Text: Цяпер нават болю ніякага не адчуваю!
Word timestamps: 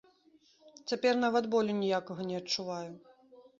Цяпер 0.89 1.13
нават 1.25 1.49
болю 1.57 1.77
ніякага 1.83 2.21
не 2.33 2.43
адчуваю! 2.43 2.91